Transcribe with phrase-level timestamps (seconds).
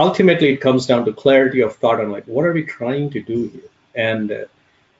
[0.00, 3.20] ultimately it comes down to clarity of thought on like what are we trying to
[3.20, 3.70] do here?
[3.94, 4.44] And uh,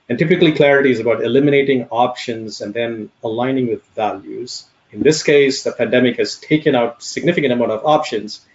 [0.09, 4.65] and typically clarity is about eliminating options and then aligning with values.
[4.91, 8.45] In this case the pandemic has taken out significant amount of options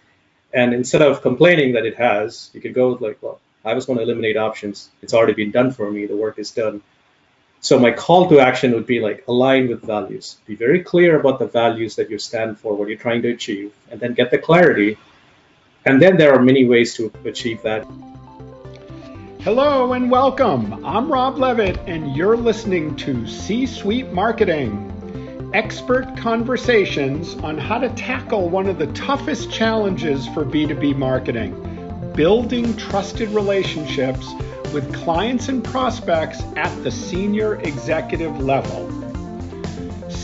[0.53, 3.99] and instead of complaining that it has you could go like well i was going
[3.99, 4.91] to eliminate options.
[5.03, 6.07] It's already been done for me.
[6.07, 6.83] The work is done.
[7.61, 10.37] So my call to action would be like align with values.
[10.47, 13.73] Be very clear about the values that you stand for what you're trying to achieve
[13.91, 14.99] and then get the clarity
[15.87, 17.87] and then there are many ways to achieve that.
[19.41, 20.85] Hello and welcome.
[20.85, 24.93] I'm Rob Leavitt, and you're listening to C Suite Marketing
[25.55, 31.63] expert conversations on how to tackle one of the toughest challenges for B2B marketing
[32.15, 34.27] building trusted relationships
[34.73, 39.06] with clients and prospects at the senior executive level.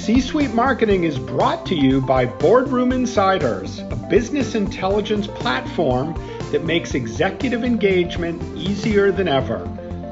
[0.02, 6.14] C Suite Marketing is brought to you by Boardroom Insiders, a business intelligence platform
[6.50, 9.60] that makes executive engagement easier than ever.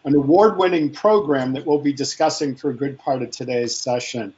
[0.03, 4.33] an award winning program that we'll be discussing for a good part of today's session.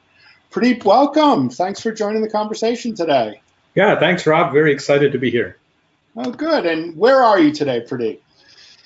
[0.52, 1.50] Pradeep, welcome.
[1.50, 3.42] Thanks for joining the conversation today.
[3.74, 4.52] Yeah, thanks, Rob.
[4.52, 5.56] Very excited to be here.
[6.16, 6.64] Oh, good.
[6.64, 8.20] And where are you today, Pradeep?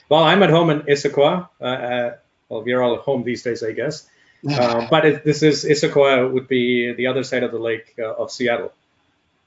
[0.08, 1.50] Well, I'm at home in Issaquah.
[1.60, 2.16] Uh, uh,
[2.48, 4.08] well, we're all at home these days, I guess.
[4.48, 8.12] Uh, but it, this is Issaquah would be the other side of the lake uh,
[8.14, 8.72] of Seattle.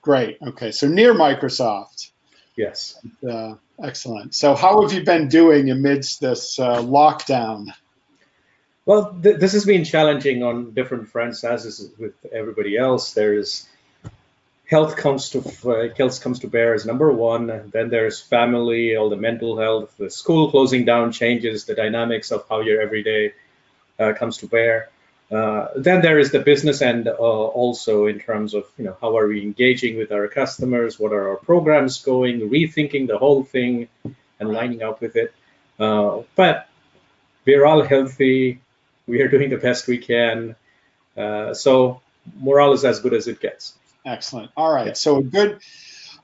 [0.02, 0.38] Great.
[0.42, 2.10] Okay, so near Microsoft.
[2.56, 3.00] Yes.
[3.28, 4.36] Uh, excellent.
[4.36, 7.74] So, how have you been doing amidst this uh, lockdown?
[8.86, 13.14] Well, th- this has been challenging on different fronts, as is with everybody else.
[13.14, 13.68] There's
[14.66, 17.70] health comes to uh, health comes to bear as number one.
[17.72, 19.96] Then there's family, all the mental health.
[19.98, 23.34] The school closing down changes the dynamics of how your everyday
[24.00, 24.90] uh, comes to bear.
[25.32, 29.16] Uh, then there is the business end uh, also in terms of you know how
[29.16, 33.88] are we engaging with our customers, what are our programs going, rethinking the whole thing,
[34.40, 35.34] and lining up with it.
[35.80, 36.68] Uh, but
[37.46, 38.60] we're all healthy.
[39.08, 40.56] We are doing the best we can.
[41.16, 42.02] Uh, so
[42.40, 43.74] morale is as good as it gets.
[44.06, 44.52] Excellent.
[44.58, 44.88] All right.
[44.88, 44.94] Yeah.
[44.94, 45.60] So a good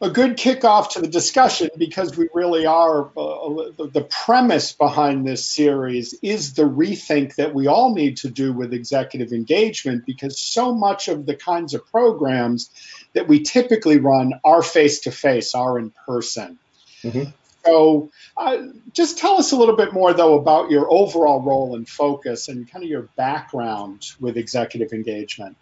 [0.01, 5.45] a good kickoff to the discussion because we really are uh, the premise behind this
[5.45, 10.73] series is the rethink that we all need to do with executive engagement because so
[10.73, 12.69] much of the kinds of programs
[13.13, 16.59] that we typically run are face to face, are in person.
[17.03, 17.31] Mm-hmm.
[17.65, 18.57] So, uh,
[18.93, 22.69] just tell us a little bit more, though, about your overall role and focus and
[22.69, 25.57] kind of your background with executive engagement.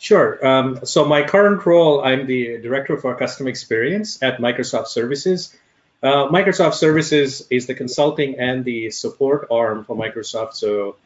[0.00, 0.44] Sure.
[0.44, 5.54] Um, so my current role, I'm the director for customer experience at Microsoft Services.
[6.02, 10.54] Uh, Microsoft Services is the consulting and the support arm for Microsoft.
[10.54, 10.96] So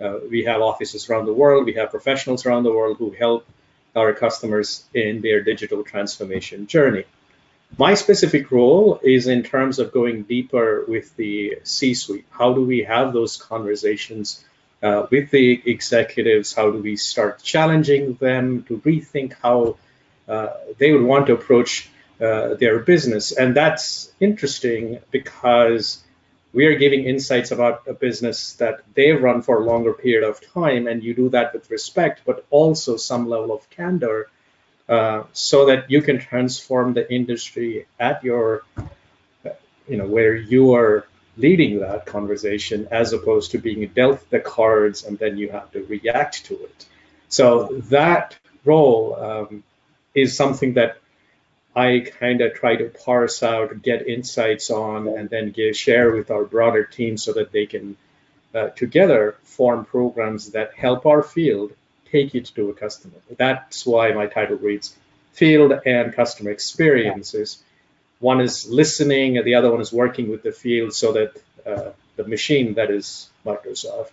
[0.00, 3.44] uh, we have offices around the world, we have professionals around the world who help
[3.94, 7.04] our customers in their digital transformation journey.
[7.76, 12.24] My specific role is in terms of going deeper with the C suite.
[12.30, 14.42] How do we have those conversations
[14.82, 16.52] uh, with the executives?
[16.52, 19.76] How do we start challenging them to rethink how
[20.28, 20.48] uh,
[20.78, 23.32] they would want to approach uh, their business?
[23.32, 26.02] And that's interesting because
[26.52, 30.40] we are giving insights about a business that they've run for a longer period of
[30.52, 34.28] time, and you do that with respect, but also some level of candor.
[34.88, 38.64] Uh, so that you can transform the industry at your,
[39.86, 41.06] you know, where you are
[41.40, 45.82] leading that conversation as opposed to being dealt the cards and then you have to
[45.84, 46.86] react to it.
[47.28, 49.62] So that role um,
[50.14, 50.98] is something that
[51.74, 56.30] I kind of try to parse out, get insights on, and then give, share with
[56.30, 57.96] our broader team so that they can
[58.54, 61.72] uh, together form programs that help our field
[62.10, 63.14] take it to a customer.
[63.36, 64.96] That's why my title reads
[65.32, 67.62] Field and Customer Experiences
[68.20, 71.90] one is listening and the other one is working with the field so that uh,
[72.16, 74.10] the machine that is Microsoft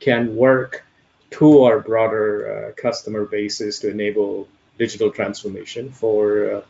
[0.00, 0.84] can work
[1.30, 4.48] to our broader uh, customer bases to enable
[4.78, 6.60] digital transformation for uh,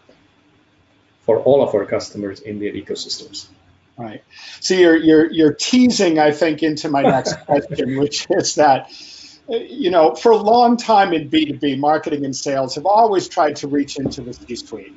[1.22, 3.48] for all of our customers in their ecosystems.
[3.96, 4.24] Right.
[4.60, 8.90] So you're you're you're teasing, I think, into my next question, which is that
[9.48, 13.68] you know, for a long time in B2B, marketing and sales have always tried to
[13.68, 14.92] reach into the C-suite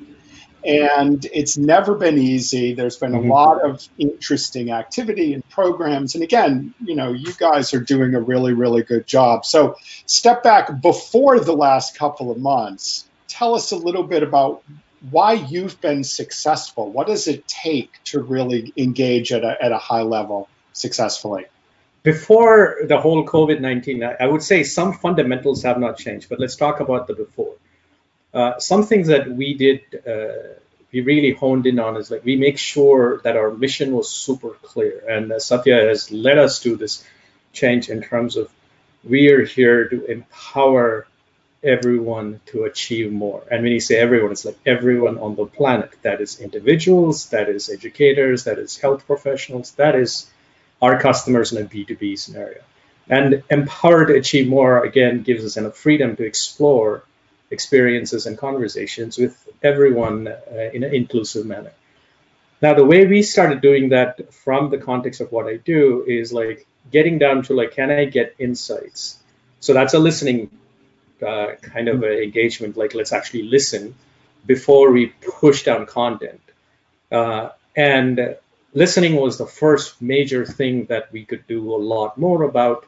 [0.66, 2.74] and it's never been easy.
[2.74, 3.30] There's been mm-hmm.
[3.30, 6.16] a lot of interesting activity and programs.
[6.16, 9.46] And again, you know, you guys are doing a really, really good job.
[9.46, 9.76] So,
[10.06, 13.06] step back before the last couple of months.
[13.28, 14.64] Tell us a little bit about
[15.10, 16.92] why you've been successful.
[16.92, 21.46] What does it take to really engage at a, at a high level successfully?
[22.04, 26.56] Before the whole COVID 19, I would say some fundamentals have not changed, but let's
[26.56, 27.56] talk about the before.
[28.34, 30.56] Uh, some things that we did, uh,
[30.92, 34.50] we really honed in on is like we make sure that our mission was super
[34.62, 35.04] clear.
[35.10, 37.04] And uh, Satya has led us to this
[37.54, 38.50] change in terms of
[39.04, 41.08] we are here to empower
[41.64, 43.44] everyone to achieve more.
[43.52, 45.92] And when you say everyone, it's like everyone on the planet.
[46.02, 50.30] That is individuals, that is educators, that is health professionals, that is
[50.82, 52.62] our customers in a B2B scenario.
[53.08, 57.04] And empowered to achieve more, again, gives us enough freedom to explore
[57.52, 61.74] experiences and conversations with everyone uh, in an inclusive manner.
[62.62, 66.32] Now, the way we started doing that from the context of what I do is
[66.32, 69.18] like getting down to like, can I get insights?
[69.60, 70.50] So that's a listening
[71.26, 72.78] uh, kind of engagement.
[72.78, 73.96] Like, let's actually listen
[74.46, 76.42] before we push down content.
[77.12, 78.36] Uh, and
[78.74, 82.86] listening was the first major thing that we could do a lot more about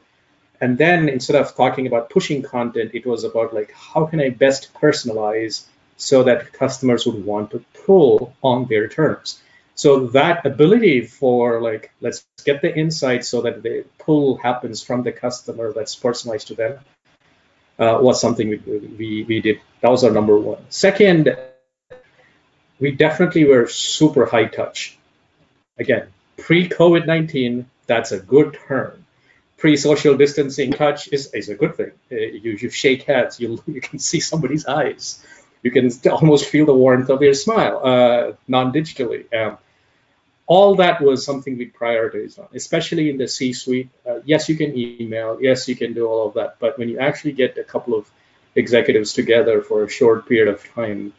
[0.64, 4.30] and then instead of talking about pushing content, it was about like, how can I
[4.30, 5.66] best personalize
[5.98, 9.42] so that customers would want to pull on their terms.
[9.74, 15.02] So that ability for like, let's get the insight so that the pull happens from
[15.02, 16.78] the customer that's personalized to them
[17.78, 19.60] uh, was something we, we, we did.
[19.82, 20.64] That was our number one.
[20.70, 21.36] Second,
[22.80, 24.96] we definitely were super high touch.
[25.78, 26.06] Again,
[26.38, 29.03] pre COVID 19, that's a good term
[29.64, 31.92] pre-social distancing touch is, is a good thing.
[32.12, 35.24] Uh, you, you shake hands, you, you can see somebody's eyes.
[35.62, 39.22] You can almost feel the warmth of their smile, uh, non-digitally.
[39.34, 39.56] Um,
[40.46, 43.88] all that was something we prioritized on, especially in the C-suite.
[44.06, 45.38] Uh, yes, you can email.
[45.40, 46.56] Yes, you can do all of that.
[46.58, 48.04] But when you actually get a couple of
[48.54, 51.14] executives together for a short period of time,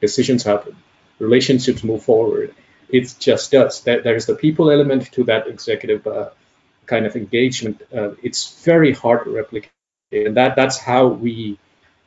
[0.00, 0.74] decisions happen,
[1.18, 2.54] relationships move forward.
[2.88, 3.82] It just does.
[3.82, 6.30] There's the people element to that executive uh,
[6.88, 9.70] kind of engagement, uh, it's very hard to replicate.
[10.10, 11.58] And that that's how we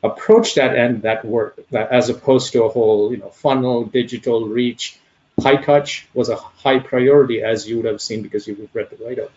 [0.02, 4.98] approach that and that work, as opposed to a whole you know funnel, digital reach.
[5.40, 9.02] High touch was a high priority, as you would have seen because you read the
[9.02, 9.30] write-up.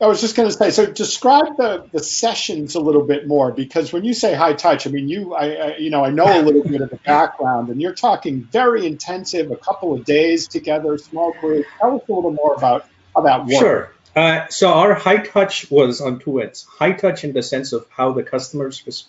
[0.00, 3.52] I was just going to say, so describe the, the sessions a little bit more,
[3.52, 6.24] because when you say high touch, I mean, you, I, I, you know, I know
[6.24, 10.48] a little bit of the background, and you're talking very intensive, a couple of days
[10.48, 11.66] together, small group.
[11.78, 13.58] Tell us a little more about how that works.
[13.58, 13.92] Sure.
[14.14, 16.66] Uh, so our high touch was on two ends.
[16.78, 19.06] High touch in the sense of how the customers was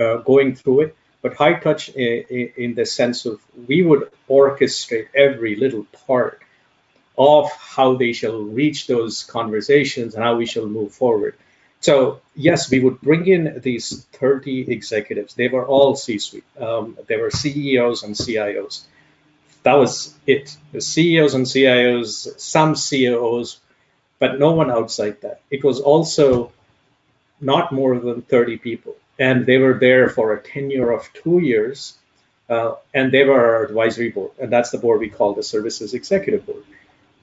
[0.00, 5.08] uh, going through it, but high touch in, in, the sense of we would orchestrate
[5.14, 6.40] every little part
[7.16, 11.36] of how they shall reach those conversations and how we shall move forward.
[11.80, 15.34] So yes, we would bring in these 30 executives.
[15.34, 16.44] They were all C-suite.
[16.58, 18.82] Um, they were CEOs and CIOs.
[19.62, 20.56] That was it.
[20.72, 23.60] The CEOs and CIOs, some COOs
[24.22, 25.40] but no one outside that.
[25.50, 26.52] It was also
[27.40, 28.94] not more than 30 people.
[29.18, 31.98] And they were there for a tenure of two years.
[32.48, 34.30] Uh, and they were our advisory board.
[34.40, 36.64] And that's the board we call the Services Executive Board.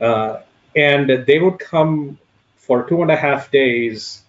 [0.02, 0.42] Uh,
[0.76, 2.18] and they would come
[2.58, 4.22] for two and a half days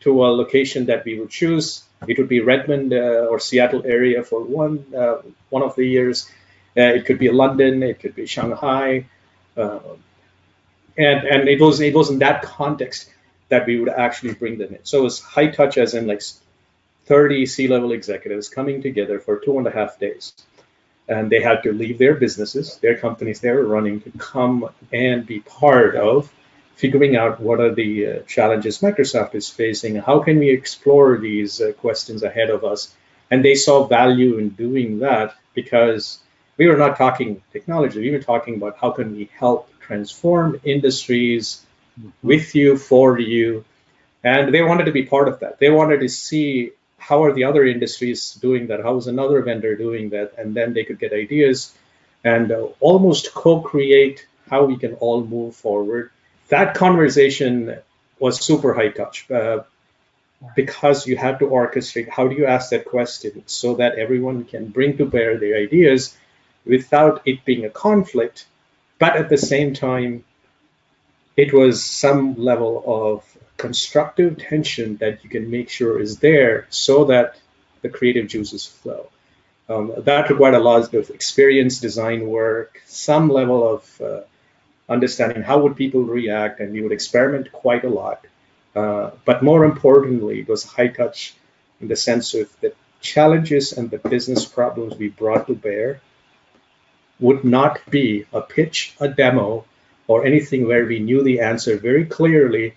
[0.00, 1.84] to a location that we would choose.
[2.08, 5.18] It would be Redmond uh, or Seattle area for one uh,
[5.50, 6.26] one of the years.
[6.74, 7.82] Uh, it could be London.
[7.82, 9.04] It could be Shanghai.
[10.96, 13.10] And and it was it was in that context
[13.48, 14.84] that we would actually bring them in.
[14.84, 16.22] So it was high touch, as in like
[17.06, 20.32] 30 C-level executives coming together for two and a half days,
[21.08, 25.26] and they had to leave their businesses, their companies they were running, to come and
[25.26, 26.32] be part of
[26.76, 31.60] figuring out what are the uh, challenges Microsoft is facing, how can we explore these
[31.60, 32.94] uh, questions ahead of us,
[33.30, 36.18] and they saw value in doing that because
[36.56, 41.64] we were not talking technology, we were talking about how can we help transform industries
[42.22, 43.64] with you, for you.
[44.24, 45.58] And they wanted to be part of that.
[45.58, 48.80] They wanted to see how are the other industries doing that?
[48.82, 50.32] How is another vendor doing that?
[50.38, 51.74] And then they could get ideas
[52.24, 56.10] and almost co-create how we can all move forward.
[56.48, 57.76] That conversation
[58.18, 59.64] was super high touch uh,
[60.54, 64.68] because you had to orchestrate how do you ask that question so that everyone can
[64.68, 66.16] bring to bear their ideas
[66.64, 68.46] without it being a conflict
[69.02, 70.22] but at the same time,
[71.36, 73.16] it was some level of
[73.56, 77.28] constructive tension that you can make sure is there so that
[77.82, 79.02] the creative juices flow.
[79.68, 84.20] Um, that required a lot of experience, design work, some level of uh,
[84.88, 88.20] understanding how would people react, and we would experiment quite a lot.
[88.76, 91.34] Uh, but more importantly, it was high touch
[91.80, 96.00] in the sense of the challenges and the business problems we brought to bear
[97.22, 99.64] would not be a pitch, a demo,
[100.06, 102.74] or anything where we knew the answer very clearly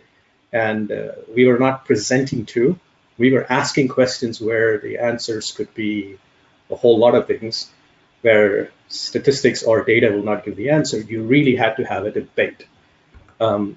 [0.54, 2.80] and uh, we were not presenting to.
[3.18, 6.18] We were asking questions where the answers could be
[6.70, 7.70] a whole lot of things,
[8.22, 10.98] where statistics or data will not give the answer.
[11.00, 12.68] You really had to have a debate.
[13.42, 13.76] Um,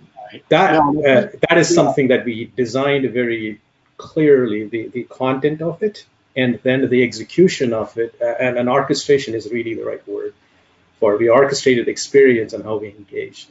[0.50, 3.60] that uh, that is something that we designed very
[3.96, 6.06] clearly the, the content of it
[6.36, 10.34] and then the execution of it uh, and an orchestration is really the right word
[11.00, 13.48] for we orchestrated experience and how we engage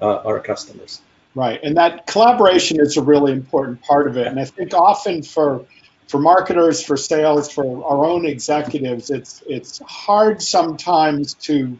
[0.00, 1.00] uh, our customers.
[1.34, 4.26] Right and that collaboration is a really important part of it.
[4.26, 5.66] And i think often for
[6.08, 11.76] for marketers for sales for our own executives it's it's hard sometimes to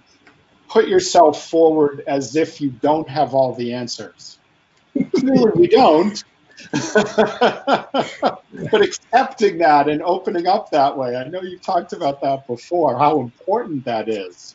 [0.69, 4.39] put yourself forward as if you don't have all the answers.
[5.15, 6.23] Clearly we don't.
[8.71, 12.99] But accepting that and opening up that way, I know you've talked about that before,
[12.99, 14.55] how important that is.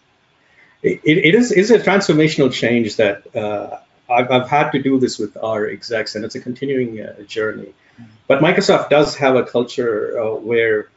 [0.83, 5.19] It, it is, is a transformational change that uh, I've, I've, had to do this
[5.19, 7.73] with our execs, and it's a continuing uh, journey.
[8.27, 10.89] But Microsoft does have a culture uh, where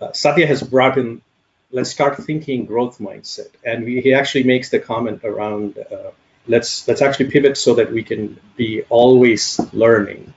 [0.00, 1.22] uh, Satya has brought in,
[1.70, 3.50] let's start thinking growth mindset.
[3.64, 6.10] And we, he actually makes the comment around uh,
[6.46, 10.34] let's let's actually pivot so that we can be always learning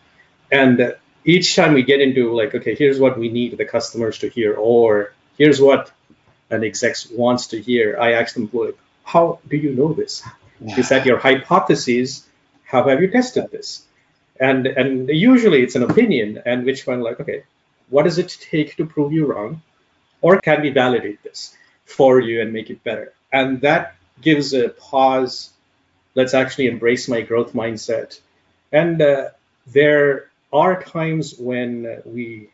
[0.52, 4.30] and each time we get into like okay here's what we need the customers to
[4.30, 5.92] hear or here's what
[6.50, 10.24] an exec wants to hear i ask them like how do you know this?
[10.60, 10.80] Yeah.
[10.80, 12.28] is that your hypothesis?
[12.64, 13.84] How have you tested this?
[14.40, 17.44] And and usually it's an opinion and which one like okay
[17.90, 19.62] what does it take to prove you wrong?
[20.22, 23.14] Or can we validate this for you and make it better?
[23.32, 25.52] And that gives a pause.
[26.16, 28.20] Let's actually embrace my growth mindset.
[28.72, 29.30] And uh,
[29.68, 32.50] there are times when we,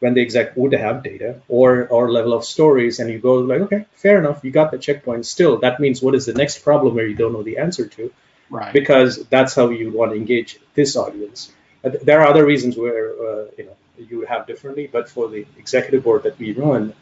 [0.00, 3.62] when the exec would have data or or level of stories, and you go like,
[3.62, 5.26] okay, fair enough, you got the checkpoint.
[5.26, 8.12] Still, that means what is the next problem where you don't know the answer to?
[8.50, 8.72] Right.
[8.72, 11.52] Because that's how you want to engage this audience.
[11.82, 16.04] There are other reasons where uh, you know you have differently, but for the executive
[16.04, 16.94] board that we run,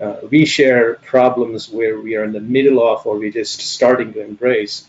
[0.00, 4.12] uh, we share problems where we are in the middle of or we're just starting
[4.12, 4.86] to embrace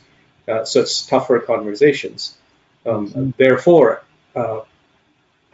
[0.48, 2.38] uh, so it's tougher conversations.
[2.86, 3.30] Um, mm-hmm.
[3.38, 4.04] Therefore,
[4.36, 4.62] uh,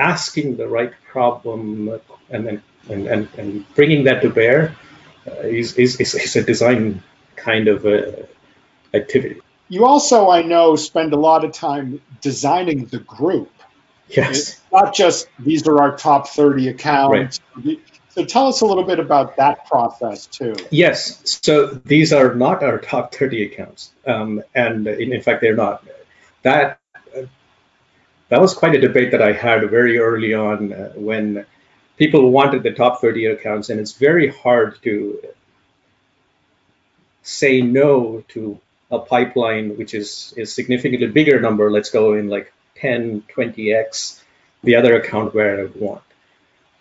[0.01, 4.75] asking the right problem and then and, and, and, bringing that to bear
[5.27, 7.03] uh, is, is, is, a design
[7.35, 8.23] kind of uh,
[8.93, 9.39] activity.
[9.69, 13.51] You also, I know, spend a lot of time designing the group.
[14.09, 14.29] Yes.
[14.29, 17.39] It's not just these are our top 30 accounts.
[17.55, 17.79] Right.
[18.09, 20.55] So tell us a little bit about that process too.
[20.69, 21.39] Yes.
[21.43, 25.85] So these are not our top 30 accounts, um, and in, in, fact, they're not.
[26.41, 26.80] That
[28.31, 31.45] that was quite a debate that I had very early on uh, when
[31.97, 35.21] people wanted the top 30 accounts, and it's very hard to
[37.23, 38.57] say no to
[38.89, 41.69] a pipeline which is a significantly bigger number.
[41.69, 44.21] Let's go in like 10, 20x
[44.63, 46.03] the other account where I want.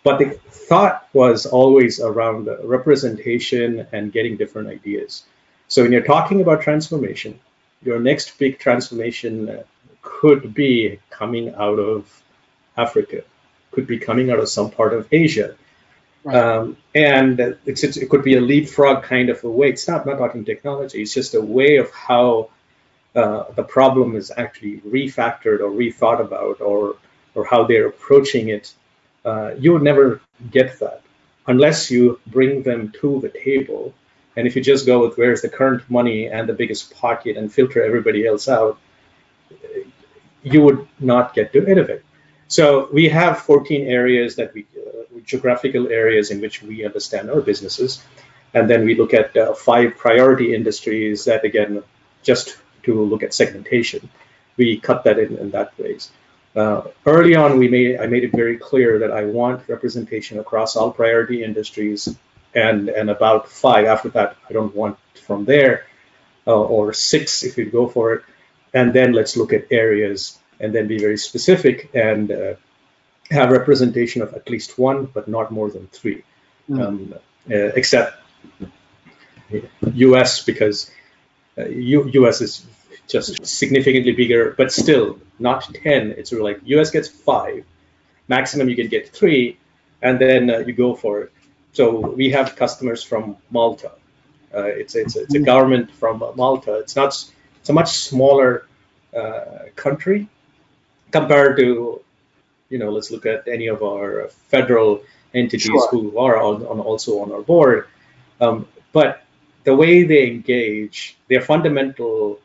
[0.03, 0.29] But the
[0.69, 5.23] thought was always around representation and getting different ideas.
[5.67, 7.41] So when you're talking about transformation,
[7.83, 9.63] your next big transformation
[10.01, 12.23] could be coming out of
[12.77, 13.23] Africa,
[13.71, 15.55] could be coming out of some part of Asia.
[16.23, 16.35] Right.
[16.35, 19.69] Um, and it's, it's, it could be a leapfrog kind of a way.
[19.69, 22.49] It's not, not talking technology, it's just a way of how
[23.15, 26.95] uh, the problem is actually refactored or rethought about or,
[27.35, 28.73] or how they're approaching it
[29.23, 31.01] uh, you would never get that
[31.47, 33.93] unless you bring them to the table.
[34.35, 37.51] And if you just go with where's the current money and the biggest pocket and
[37.51, 38.79] filter everybody else out,
[40.43, 42.01] you would not get to innovate.
[42.47, 47.41] So we have 14 areas that we, uh, geographical areas in which we understand our
[47.41, 48.03] businesses.
[48.53, 51.83] And then we look at uh, five priority industries that, again,
[52.23, 54.09] just to look at segmentation,
[54.57, 56.11] we cut that in, in that ways.
[56.55, 60.75] Uh, early on, we made I made it very clear that I want representation across
[60.75, 62.13] all priority industries,
[62.53, 65.85] and and about five after that, I don't want from there,
[66.45, 68.23] uh, or six if you go for it,
[68.73, 72.53] and then let's look at areas and then be very specific and uh,
[73.29, 76.23] have representation of at least one, but not more than three,
[76.69, 76.81] mm.
[76.81, 77.13] um,
[77.49, 78.21] uh, except
[79.93, 80.43] U.S.
[80.43, 80.91] because
[81.57, 82.41] uh, U- U.S.
[82.41, 82.65] is
[83.07, 86.11] just significantly bigger, but still not 10.
[86.11, 87.65] It's really like US gets five,
[88.27, 89.57] maximum you can get three,
[90.01, 91.31] and then uh, you go for it.
[91.73, 93.91] so we have customers from Malta.
[94.53, 95.45] Uh, it's it's it's a hmm.
[95.45, 96.79] government from Malta.
[96.79, 97.11] It's not
[97.61, 98.65] it's a much smaller
[99.15, 100.27] uh, country
[101.11, 102.01] compared to
[102.69, 105.03] you know let's look at any of our federal
[105.33, 105.89] entities sure.
[105.89, 107.87] who are on, on, also on our board.
[108.39, 109.23] Um, but
[109.63, 112.39] the way they engage, their fundamental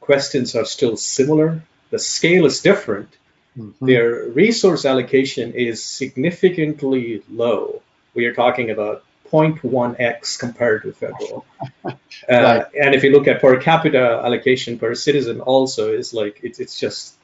[0.00, 1.62] questions are still similar.
[1.90, 3.10] The scale is different.
[3.58, 3.84] Mm-hmm.
[3.84, 7.82] Their resource allocation is significantly low.
[8.14, 11.46] We are talking about 0.1x compared to federal.
[12.28, 12.66] Uh, right.
[12.80, 16.78] And if you look at per capita allocation per citizen, also is like it's it's
[16.78, 17.14] just,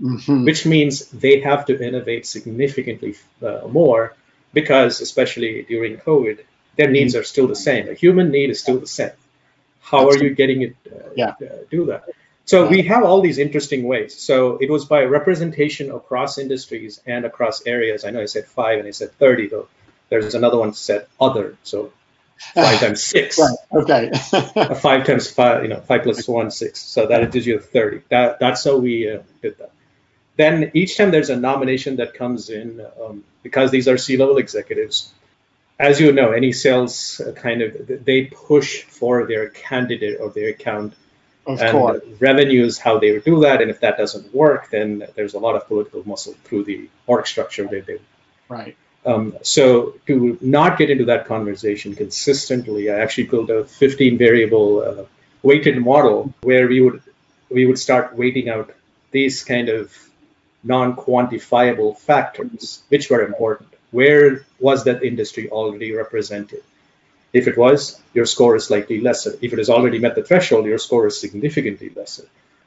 [0.00, 0.44] mm-hmm.
[0.44, 4.14] which means they have to innovate significantly uh, more
[4.52, 6.40] because especially during COVID,
[6.76, 6.92] their mm-hmm.
[6.92, 7.88] needs are still the same.
[7.88, 9.16] A human need is still the same.
[9.80, 10.76] How are you getting it?
[10.86, 11.34] Uh, yeah.
[11.40, 12.04] Uh, do that.
[12.44, 14.18] So we have all these interesting ways.
[14.18, 18.04] So it was by representation across industries and across areas.
[18.04, 19.68] I know I said five and I said 30 though.
[20.20, 21.56] There's another one said other.
[21.62, 21.92] So
[22.54, 23.38] five times six.
[23.38, 23.56] Right.
[23.82, 24.10] Okay.
[24.74, 26.80] five times five, you know, five plus one, six.
[26.82, 28.02] So that gives you 30.
[28.10, 29.70] That, that's how we uh, did that.
[30.36, 35.12] Then each time there's a nomination that comes in, um, because these are C-level executives,
[35.78, 40.94] as you know, any sales kind of they push for their candidate or their account
[41.46, 42.02] of and course.
[42.20, 45.56] revenues, how they would do that, and if that doesn't work, then there's a lot
[45.56, 47.98] of political muscle through the org structure they do.
[48.48, 48.76] Right.
[49.04, 54.80] Um, so to not get into that conversation consistently, I actually built a 15 variable
[54.80, 55.04] uh,
[55.42, 57.02] weighted model where we would
[57.50, 58.72] we would start weighting out
[59.10, 59.92] these kind of
[60.64, 63.68] non-quantifiable factors, which were important.
[63.90, 66.62] Where was that industry already represented?
[67.32, 69.32] If it was, your score is slightly lesser.
[69.42, 72.26] If it has already met the threshold, your score is significantly lesser.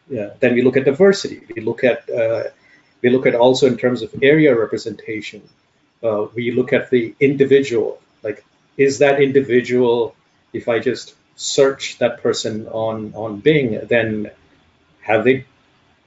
[0.10, 0.32] Yeah.
[0.40, 1.42] Then we look at diversity.
[1.56, 2.44] We look at uh,
[3.02, 5.42] we look at also in terms of area representation.
[6.06, 8.00] Uh, we look at the individual.
[8.24, 8.46] Like,
[8.78, 10.16] is that individual?
[10.54, 14.32] If I just search that person on on Bing, then
[15.02, 15.46] have they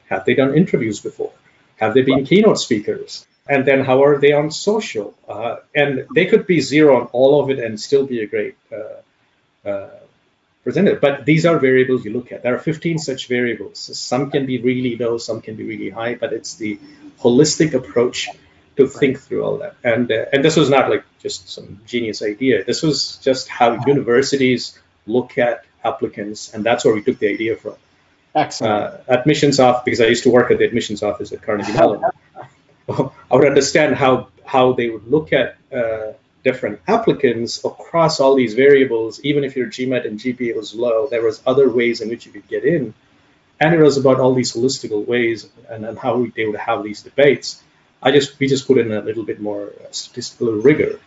[0.09, 1.33] have they done interviews before?
[1.77, 3.27] Have they been keynote speakers?
[3.49, 5.14] And then how are they on social?
[5.27, 8.57] Uh, and they could be zero on all of it and still be a great
[8.70, 9.88] uh, uh,
[10.64, 10.96] presenter.
[10.96, 12.42] But these are variables you look at.
[12.42, 13.79] There are 15 such variables.
[13.99, 16.79] Some can be really low, some can be really high, but it's the
[17.20, 18.29] holistic approach
[18.79, 19.75] to think through all that.
[19.83, 22.64] And uh, and this was not like just some genius idea.
[22.64, 27.57] This was just how universities look at applicants, and that's where we took the idea
[27.57, 27.75] from.
[28.35, 28.73] Excellent.
[28.73, 32.03] Uh, admissions office, because I used to work at the admissions office at Carnegie Mellon.
[32.88, 36.12] I would understand how how they would look at uh,
[36.45, 39.21] different applicants across all these variables.
[39.25, 42.33] Even if your GMAT and GPA was low, there was other ways in which you
[42.33, 42.95] could get in,
[43.59, 47.03] and it was about all these holistical ways and, and how they would have these
[47.03, 47.61] debates.
[48.02, 51.00] I just we just put in a little bit more statistical rigor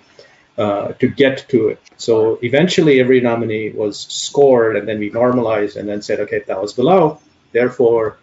[0.57, 1.79] uh, to get to it.
[1.97, 6.61] So eventually, every nominee was scored, and then we normalized, and then said, okay, that
[6.61, 7.19] was below.
[7.51, 8.17] Therefore,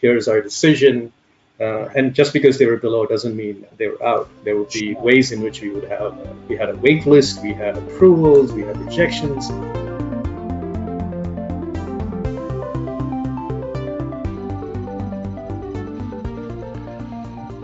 [0.00, 1.12] here's our decision.
[1.60, 4.28] Uh, and just because they were below doesn't mean they were out.
[4.44, 6.12] There would be ways in which we would have.
[6.18, 9.50] Uh, we had a wait list, we had approvals, we had rejections.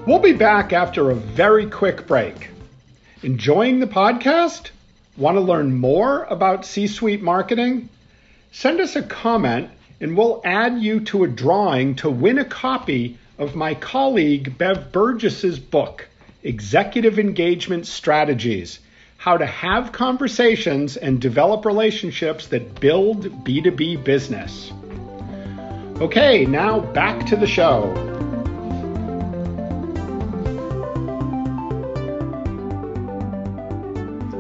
[0.07, 2.51] We'll be back after a very quick break.
[3.23, 4.69] Enjoying the podcast?
[5.17, 7.89] Want to learn more about C suite marketing?
[8.53, 9.71] Send us a comment
[10.03, 14.93] and we'll add you to a drawing to win a copy of my colleague Bev
[14.93, 16.07] Burgess's book,
[16.43, 18.81] Executive Engagement Strategies
[19.17, 24.71] How to Have Conversations and Develop Relationships That Build B2B Business.
[26.03, 28.34] Okay, now back to the show.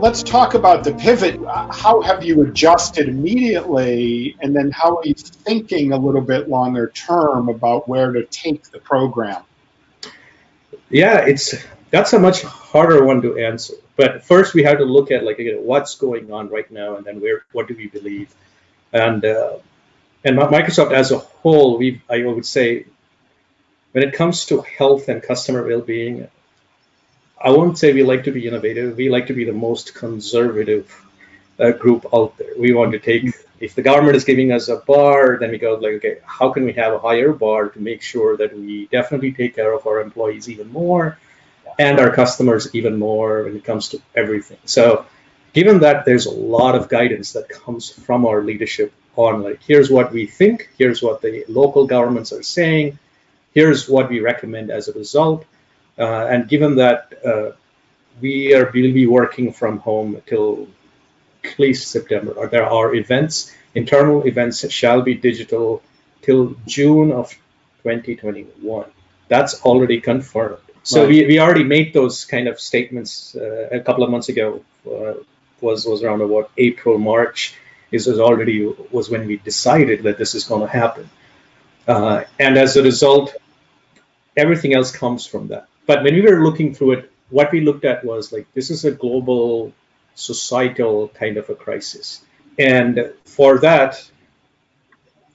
[0.05, 1.41] Let's talk about the pivot.
[1.47, 6.89] How have you adjusted immediately, and then how are you thinking a little bit longer
[6.89, 9.43] term about where to take the program?
[10.91, 11.55] Yeah, it's
[11.91, 13.75] that's a much harder one to answer.
[13.97, 17.07] But first, we have to look at like again, what's going on right now, and
[17.07, 18.29] then where what do we believe,
[18.93, 19.57] and uh,
[20.23, 22.85] and Microsoft as a whole, we I would say
[23.93, 26.29] when it comes to health and customer well-being,
[27.41, 28.97] I won't say we like to be innovative.
[28.97, 30.91] We like to be the most conservative
[31.59, 32.53] uh, group out there.
[32.59, 35.75] We want to take, if the government is giving us a bar, then we go
[35.75, 39.33] like, okay, how can we have a higher bar to make sure that we definitely
[39.33, 41.19] take care of our employees even more
[41.79, 44.59] and our customers even more when it comes to everything.
[44.65, 45.07] So
[45.53, 49.91] given that there's a lot of guidance that comes from our leadership on like, here's
[49.91, 52.99] what we think, here's what the local governments are saying,
[53.55, 55.45] here's what we recommend as a result
[56.03, 57.53] and given that uh,
[58.21, 60.69] we are will be working from home till
[61.45, 62.33] at least September.
[62.33, 65.83] Or there are events, internal events shall be digital
[66.23, 67.31] till June of
[67.83, 68.87] 2021.
[69.29, 70.59] That's already confirmed.
[70.83, 71.09] So right.
[71.09, 74.63] we, we already made those kind of statements uh, a couple of months ago.
[74.87, 75.15] Uh,
[75.61, 77.55] was was around about April March.
[77.91, 81.09] This was already was when we decided that this is going to happen.
[81.87, 83.35] Uh, and as a result,
[84.37, 85.69] everything else comes from that.
[85.87, 88.85] But when we were looking through it, what we looked at was like this is
[88.85, 89.73] a global
[90.15, 92.25] societal kind of a crisis.
[92.59, 94.11] And for that,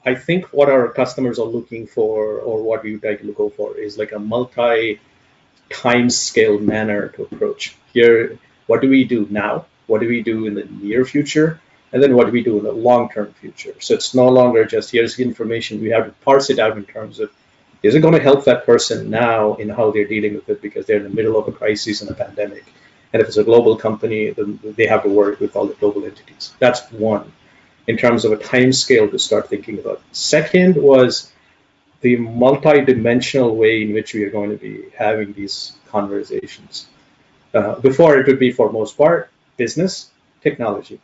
[0.05, 3.55] I think what our customers are looking for, or what we would like to look
[3.55, 4.99] for, is like a multi
[5.69, 7.75] time scale manner to approach.
[7.93, 9.65] Here, what do we do now?
[9.87, 11.59] What do we do in the near future?
[11.91, 13.73] And then what do we do in the long term future?
[13.79, 15.81] So it's no longer just here's the information.
[15.81, 17.31] We have to parse it out in terms of
[17.81, 20.85] is it going to help that person now in how they're dealing with it because
[20.85, 22.65] they're in the middle of a crisis and a pandemic?
[23.13, 26.05] And if it's a global company, then they have to work with all the global
[26.05, 26.53] entities.
[26.59, 27.31] That's one
[27.87, 30.01] in terms of a time scale to start thinking about.
[30.11, 31.31] Second was
[32.01, 36.87] the multi-dimensional way in which we are going to be having these conversations.
[37.53, 40.09] Uh, before it would be for most part business
[40.41, 40.99] technology.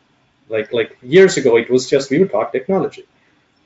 [0.47, 3.05] Like like years ago, it was just we would talk technology.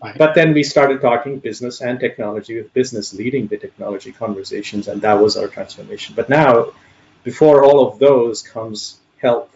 [0.01, 5.01] But then we started talking business and technology with business leading the technology conversations, and
[5.01, 6.15] that was our transformation.
[6.15, 6.71] But now,
[7.23, 9.49] before all of those comes health,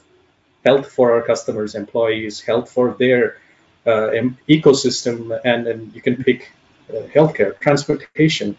[0.65, 3.38] health for our customers, employees, health for their
[3.86, 4.12] uh,
[4.49, 6.51] ecosystem, and then you can pick
[6.89, 8.58] uh, healthcare, transportation.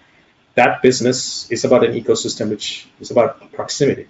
[0.54, 4.06] That business is about an ecosystem which is about proximity.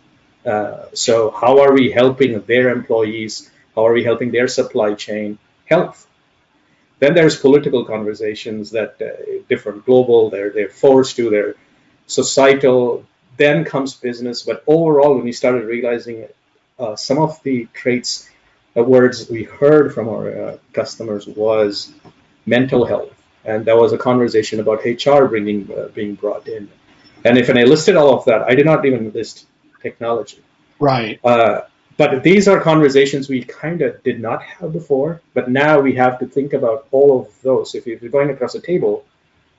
[0.46, 3.50] Uh, so how are we helping their employees?
[3.74, 5.38] How are we helping their supply chain?
[5.64, 6.06] Health.
[7.04, 11.54] Then there's political conversations that uh, different global, they're, they're forced to, they're
[12.06, 13.04] societal.
[13.36, 14.42] Then comes business.
[14.42, 16.28] But overall, when we started realizing
[16.78, 18.30] uh, some of the traits,
[18.74, 21.92] uh, words we heard from our uh, customers was
[22.46, 23.12] mental health.
[23.44, 26.70] And there was a conversation about HR bringing, uh, being brought in.
[27.22, 29.46] And if and I listed all of that, I did not even list
[29.82, 30.42] technology.
[30.80, 31.20] Right.
[31.22, 35.94] Uh, but these are conversations we kind of did not have before, but now we
[35.94, 37.74] have to think about all of those.
[37.74, 39.04] If you're going across a table,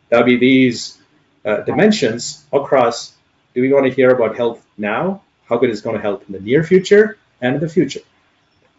[0.10, 0.98] that'll be these
[1.46, 3.14] uh, dimensions across.
[3.54, 5.22] Do we want to hear about health now?
[5.48, 8.02] How good is going to help in the near future and in the future?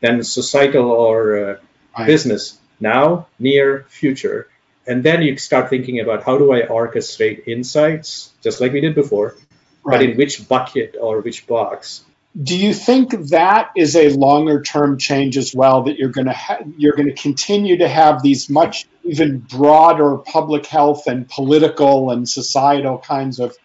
[0.01, 1.57] Then societal or uh,
[1.97, 2.07] right.
[2.07, 4.49] business now, near, future.
[4.87, 8.95] And then you start thinking about how do I orchestrate insights, just like we did
[8.95, 9.37] before,
[9.83, 9.99] right.
[9.99, 12.05] but in which bucket or which box
[12.43, 16.33] do you think that is a longer term change as well that you're going to
[16.33, 22.11] ha- you're going to continue to have these much even broader public health and political
[22.11, 23.57] and societal kinds of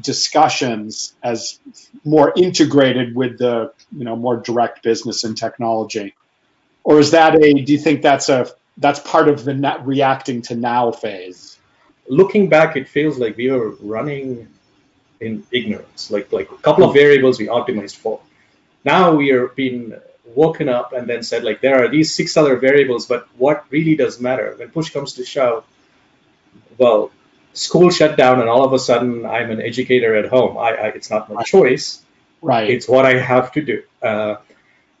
[0.00, 1.58] discussions as
[2.04, 6.14] more integrated with the you know more direct business and technology?
[6.84, 8.46] Or is that a do you think that's a
[8.76, 11.58] that's part of the reacting to now phase?
[12.08, 14.48] Looking back it feels like we were running
[15.22, 18.20] in ignorance, like like a couple of variables we optimized for.
[18.84, 19.94] Now we are being
[20.34, 23.96] woken up and then said like there are these six other variables, but what really
[23.96, 25.64] does matter when push comes to shove?
[26.78, 27.10] Well,
[27.54, 30.56] school shut down, and all of a sudden I'm an educator at home.
[30.58, 32.02] I, I it's not my choice.
[32.40, 32.68] Right.
[32.70, 33.82] It's what I have to do.
[34.02, 34.36] Uh,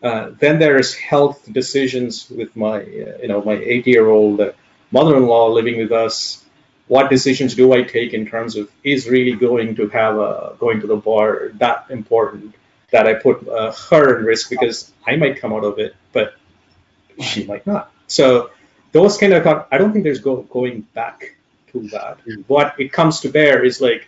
[0.02, 4.54] uh, then there's health decisions with my, uh, you know, my eight-year-old
[4.90, 6.41] mother-in-law living with us
[6.88, 10.80] what decisions do I take in terms of is really going to have a going
[10.80, 12.54] to the bar that important
[12.90, 16.34] that I put uh, her in risk because I might come out of it, but
[17.20, 17.90] she might not.
[18.06, 18.50] So
[18.92, 21.36] those kind of I don't think there's go, going back
[21.72, 22.18] to that.
[22.46, 24.06] What it comes to bear is like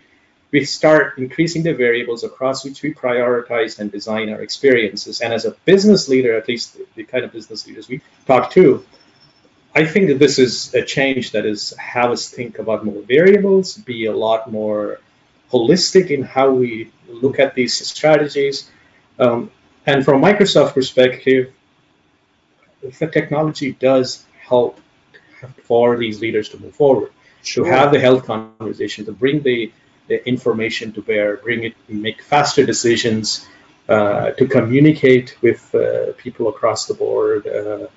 [0.50, 5.20] we start increasing the variables across which we prioritize and design our experiences.
[5.20, 8.52] And as a business leader, at least the, the kind of business leaders we talk
[8.52, 8.84] to,
[9.74, 13.76] I think that this is a change that is have us think about more variables,
[13.76, 15.00] be a lot more
[15.50, 18.70] holistic in how we look at these strategies.
[19.18, 19.50] Um,
[19.86, 21.52] and from Microsoft perspective,
[22.82, 24.78] the technology does help
[25.64, 27.10] for these leaders to move forward,
[27.42, 27.64] sure.
[27.64, 29.72] to have the health conversation, to bring the,
[30.08, 33.46] the information to bear, bring it, make faster decisions,
[33.88, 37.46] uh, to communicate with uh, people across the board.
[37.46, 37.88] Uh,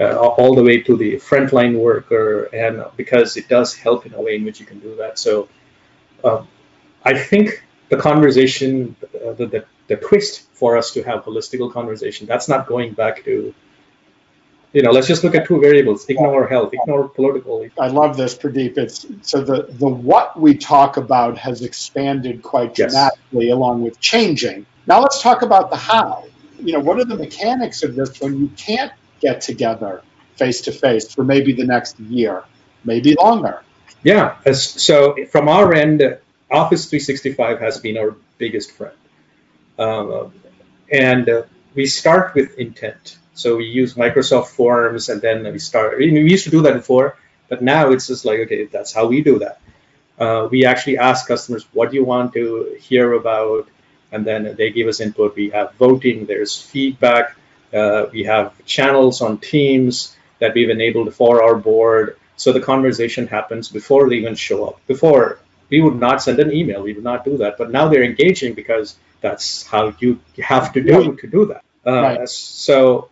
[0.00, 4.20] uh, all the way to the frontline worker, and because it does help in a
[4.20, 5.18] way in which you can do that.
[5.18, 5.48] So
[6.24, 6.48] um,
[7.04, 12.26] I think the conversation, uh, the, the, the twist for us to have holistical conversation,
[12.26, 13.54] that's not going back to
[14.72, 17.66] you know, let's just look at two variables: ignore health, ignore political.
[17.78, 18.78] I love this, Pradeep.
[18.78, 23.54] It's so the the what we talk about has expanded quite dramatically, yes.
[23.54, 26.24] along with changing Now let's talk about the how.
[26.60, 30.02] You know, what are the mechanics of this when you can't get together
[30.36, 32.44] face to face for maybe the next year,
[32.84, 33.62] maybe longer?
[34.02, 34.36] Yeah.
[34.52, 36.00] So from our end,
[36.50, 38.96] Office 365 has been our biggest friend.
[39.78, 40.32] Um,
[40.90, 41.42] and uh,
[41.74, 43.18] we start with intent.
[43.34, 47.16] So we use Microsoft Forms and then we start, we used to do that before,
[47.48, 49.60] but now it's just like, okay, that's how we do that.
[50.18, 53.68] Uh, we actually ask customers, what do you want to hear about?
[54.12, 55.36] And then they give us input.
[55.36, 57.36] We have voting, there's feedback.
[57.72, 62.16] Uh, we have channels on Teams that we've enabled for our board.
[62.36, 64.80] So the conversation happens before they even show up.
[64.86, 66.82] Before, we would not send an email.
[66.82, 67.58] We would not do that.
[67.58, 71.62] But now they're engaging because that's how you have to do to do that.
[71.86, 72.28] Uh, right.
[72.28, 73.10] So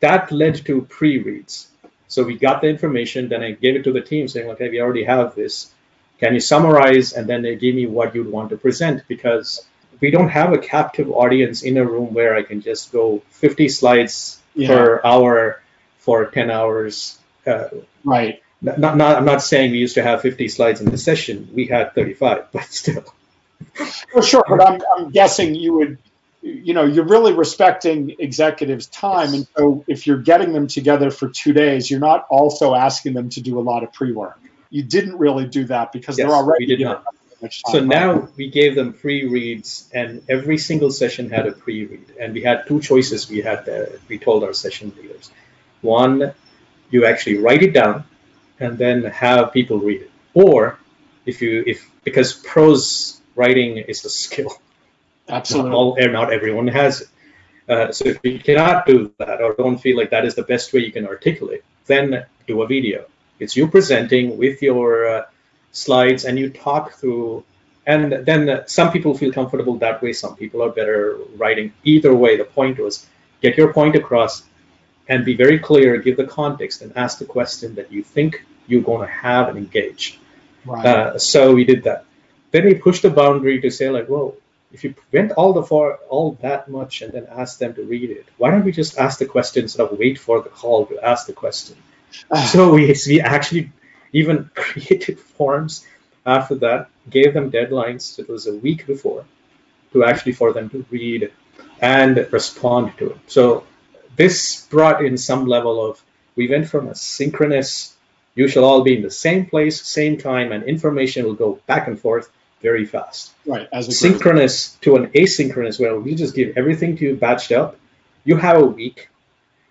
[0.00, 1.68] that led to pre-reads.
[2.08, 4.80] So we got the information, then I gave it to the team saying, okay, we
[4.80, 5.72] already have this.
[6.18, 7.12] Can you summarize?
[7.14, 9.66] And then they gave me what you'd want to present because
[10.02, 13.68] we don't have a captive audience in a room where I can just go 50
[13.68, 14.68] slides yeah.
[14.68, 15.62] per hour
[15.98, 17.18] for 10 hours.
[17.46, 17.68] Uh,
[18.04, 18.42] right.
[18.60, 21.48] Not, not, I'm not saying we used to have 50 slides in the session.
[21.54, 23.04] We had 35, but still.
[24.12, 25.98] Well, sure, but I'm, I'm guessing you would
[26.42, 31.28] you know you're really respecting executives time and so if you're getting them together for
[31.28, 34.38] two days you're not also asking them to do a lot of pre-work
[34.68, 37.04] you didn't really do that because yes, they're already we did not.
[37.42, 37.86] Time, so right?
[37.86, 42.66] now we gave them pre-reads and every single session had a pre-read and we had
[42.66, 45.30] two choices we had uh, we told our session leaders
[45.80, 46.32] one
[46.90, 48.04] you actually write it down
[48.60, 50.78] and then have people read it or
[51.26, 54.52] if you if because prose writing is a skill
[55.28, 55.70] Absolutely.
[55.70, 57.08] Not, all, not everyone has it.
[57.68, 60.72] Uh, so if you cannot do that or don't feel like that is the best
[60.72, 63.06] way you can articulate, then do a video.
[63.38, 65.26] It's you presenting with your uh,
[65.72, 67.44] slides and you talk through.
[67.84, 70.12] And then some people feel comfortable that way.
[70.12, 71.72] Some people are better writing.
[71.82, 73.06] Either way, the point was
[73.40, 74.44] get your point across
[75.08, 78.82] and be very clear, give the context, and ask the question that you think you're
[78.82, 80.18] going to have and engage.
[80.64, 80.86] Right.
[80.86, 82.04] Uh, so we did that.
[82.52, 84.36] Then we pushed the boundary to say like, well,
[84.72, 88.10] if you went all the far all that much and then ask them to read
[88.10, 90.98] it, why don't we just ask the question instead of wait for the call to
[91.04, 91.76] ask the question?
[92.30, 92.44] Ah.
[92.44, 93.72] so we we actually
[94.12, 95.86] even created forms
[96.24, 98.18] after that, gave them deadlines.
[98.18, 99.24] It was a week before
[99.92, 101.32] to actually for them to read
[101.80, 103.18] and respond to it.
[103.26, 103.64] So
[104.16, 106.02] this brought in some level of
[106.36, 107.94] we went from a synchronous,
[108.34, 111.88] you shall all be in the same place, same time, and information will go back
[111.88, 112.30] and forth
[112.62, 113.32] very fast.
[113.44, 113.68] Right.
[113.72, 117.76] As synchronous to an asynchronous where we just give everything to you batched up.
[118.24, 119.08] You have a week.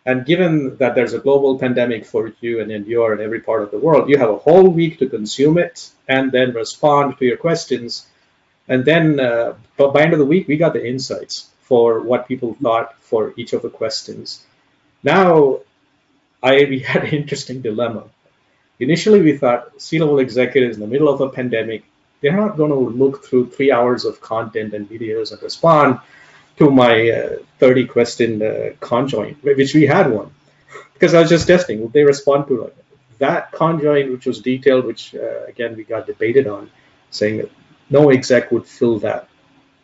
[0.05, 3.61] And given that there's a global pandemic for you and then you're in every part
[3.61, 7.25] of the world, you have a whole week to consume it and then respond to
[7.25, 8.07] your questions.
[8.67, 12.57] And then uh, by end of the week, we got the insights for what people
[12.61, 14.43] thought for each of the questions.
[15.03, 15.59] Now,
[16.41, 18.05] I we had an interesting dilemma.
[18.79, 21.83] Initially, we thought C-level executives in the middle of a pandemic
[22.21, 25.99] they're not going to look through three hours of content and videos and respond
[26.62, 30.32] to my uh, 30 question uh, conjoint, which we had one,
[30.93, 31.82] because I was just testing.
[31.82, 32.76] Would they respond to it?
[33.17, 36.69] That conjoint, which was detailed, which uh, again we got debated on,
[37.10, 37.50] saying that
[37.89, 39.28] no exec would fill that,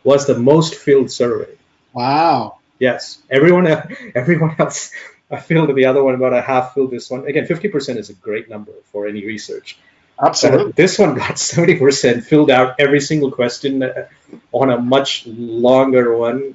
[0.04, 1.52] was the most filled survey.
[1.92, 2.58] Wow.
[2.78, 3.66] Yes, everyone,
[4.14, 4.92] everyone else
[5.30, 7.26] I filled the other one, about a half filled this one.
[7.26, 9.78] Again, 50% is a great number for any research.
[10.20, 10.70] Absolutely.
[10.70, 13.82] Uh, this one got 70% filled out every single question
[14.52, 16.54] on a much longer one.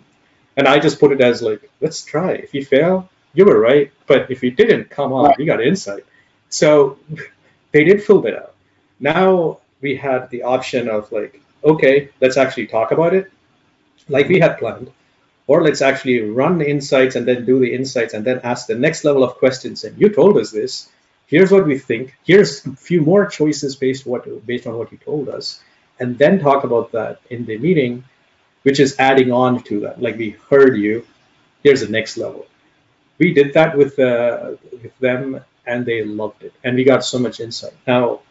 [0.56, 2.32] And I just put it as like, let's try.
[2.34, 3.92] If you fail, you were right.
[4.08, 6.06] But if you didn't, come on, you got insight.
[6.50, 6.98] So
[7.72, 8.54] they did fill that out.
[9.00, 13.32] Now we had the option of like, okay, let's actually talk about it
[14.08, 14.92] like we had planned.
[15.46, 18.76] Or let's actually run the insights and then do the insights and then ask the
[18.76, 19.84] next level of questions.
[19.84, 20.89] And you told us this
[21.28, 22.16] here's what we think.
[22.24, 25.62] Here's a few more choices based what based on what you told us,
[26.00, 28.04] and then talk about that in the meeting,
[28.63, 30.02] which is adding on to that.
[30.02, 31.06] Like we heard you.
[31.63, 32.45] Here's the next level.
[33.19, 37.19] We did that with uh, with them, and they loved it, and we got so
[37.19, 37.73] much insight.
[37.88, 38.21] Now,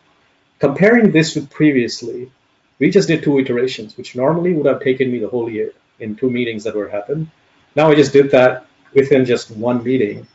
[0.58, 2.30] comparing this with previously,
[2.78, 6.16] we just did two iterations, which normally would have taken me the whole year in
[6.16, 7.30] two meetings that were happened.
[7.76, 10.26] Now I just did that within just one meeting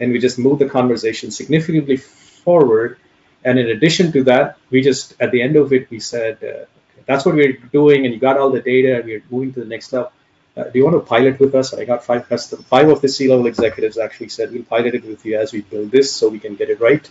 [0.00, 2.98] and we just moved the conversation significantly forward.
[3.44, 6.64] And in addition to that, we just at the end of it, we said, uh,
[7.06, 9.66] "That's what we're doing," and you got all the data, and we're moving to the
[9.66, 10.12] next level.
[10.56, 11.74] Uh, do you want to pilot with us?
[11.74, 15.24] I got five custom, five of the C-level executives actually said we'll pilot it with
[15.26, 17.08] you as we build this, so we can get it right.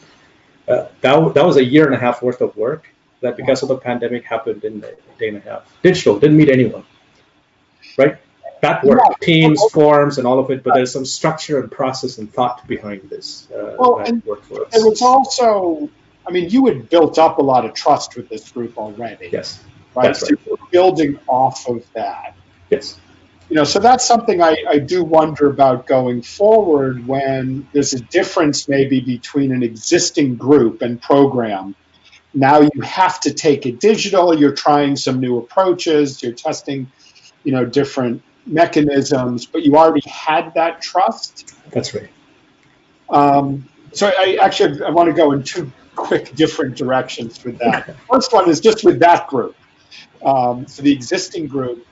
[0.68, 2.90] Uh, that that was a year and a half worth of work
[3.22, 5.62] that because of the pandemic happened in a day and a half.
[5.84, 6.84] Digital didn't meet anyone,
[7.98, 8.18] right?
[8.66, 9.16] that work, yeah.
[9.22, 13.10] teams, forms, and all of it, but there's some structure and process and thought behind
[13.10, 13.48] this.
[13.52, 15.90] Uh, well, and it was also,
[16.28, 19.30] I mean, you had built up a lot of trust with this group already.
[19.32, 19.64] Yes.
[19.96, 20.08] Right.
[20.08, 20.72] That's so right.
[20.72, 22.36] building off of that.
[22.70, 23.00] Yes.
[23.50, 28.00] You know, so that's something I, I do wonder about going forward when there's a
[28.00, 31.76] difference maybe between an existing group and program.
[32.34, 36.92] Now you have to take it digital, you're trying some new approaches, you're testing,
[37.44, 41.56] you know, different mechanisms, but you already had that trust.
[41.72, 42.10] That's right.
[43.10, 47.96] Um, so I actually I want to go in two quick different directions with that.
[48.12, 49.56] First one is just with that group.
[50.24, 51.86] Um, so the existing group,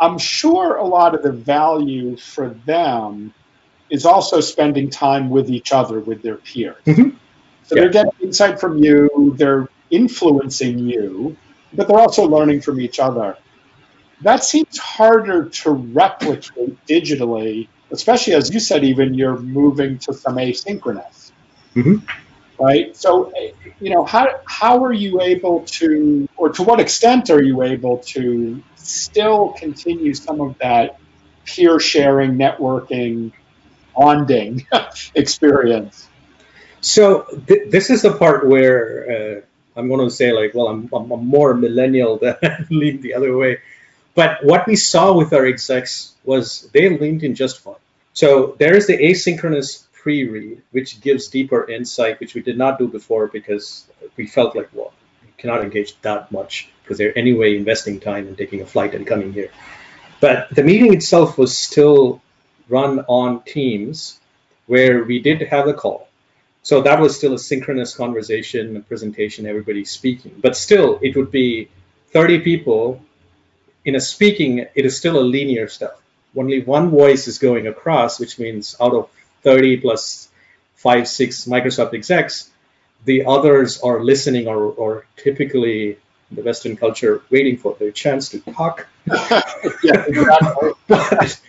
[0.00, 3.34] I'm sure a lot of the value for them
[3.90, 6.76] is also spending time with each other, with their peers.
[6.84, 7.16] Mm-hmm.
[7.64, 7.82] So yeah.
[7.82, 11.36] they're getting insight from you, they're influencing you,
[11.72, 13.36] but they're also learning from each other
[14.22, 20.36] that seems harder to replicate digitally, especially as you said, even you're moving to some
[20.36, 21.32] asynchronous.
[21.74, 21.96] Mm-hmm.
[22.60, 22.96] Right.
[22.96, 23.32] So,
[23.80, 27.98] you know, how, how are you able to, or to what extent are you able
[27.98, 30.98] to still continue some of that
[31.44, 33.32] peer sharing, networking,
[33.96, 34.66] bonding
[35.14, 36.08] experience?
[36.80, 39.44] So, th- this is the part where
[39.76, 42.36] uh, I'm going to say, like, well, I'm, I'm, more millennial than
[42.70, 43.58] lean the other way
[44.18, 47.76] but what we saw with our execs was they leaned in just fine.
[48.14, 52.88] So there is the asynchronous pre-read, which gives deeper insight, which we did not do
[52.88, 58.00] before because we felt like, well, you cannot engage that much because they're anyway investing
[58.00, 59.50] time and taking a flight and coming here.
[60.20, 62.20] But the meeting itself was still
[62.68, 64.18] run on Teams,
[64.66, 66.08] where we did have a call.
[66.62, 70.34] So that was still a synchronous conversation, a presentation, everybody speaking.
[70.40, 71.68] But still, it would be
[72.12, 73.00] 30 people
[73.84, 76.00] in a speaking, it is still a linear stuff.
[76.36, 79.08] Only one voice is going across, which means out of
[79.48, 80.28] 30 plus
[80.74, 82.50] five, six Microsoft execs,
[83.06, 85.96] the others are listening or, or typically
[86.30, 88.86] the Western culture waiting for their chance to talk.
[89.82, 90.72] yeah, exactly.
[90.88, 91.40] but,